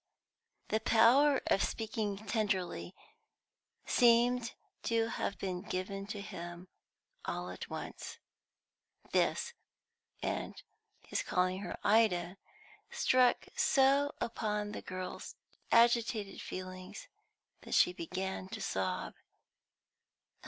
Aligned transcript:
The 0.69 0.79
power 0.79 1.41
of 1.45 1.61
speaking 1.63 2.17
tenderly 2.25 2.95
seemed 3.85 4.55
to 4.81 5.09
have 5.09 5.37
been 5.37 5.61
given 5.61 6.07
to 6.07 6.21
him 6.21 6.69
all 7.25 7.51
at 7.51 7.69
once; 7.69 8.17
this 9.11 9.53
and 10.23 10.59
his 11.03 11.21
calling 11.21 11.59
her 11.59 11.77
"Ida," 11.83 12.37
struck 12.89 13.45
so 13.55 14.11
upon 14.19 14.71
the 14.71 14.81
girl's 14.81 15.35
agitated 15.71 16.41
feelings 16.41 17.07
that 17.61 17.75
she 17.75 17.93
began 17.93 18.47
to 18.47 18.59
sob. 18.59 19.13